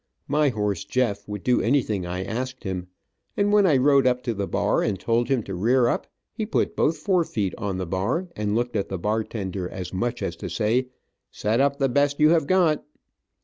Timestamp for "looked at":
8.55-8.89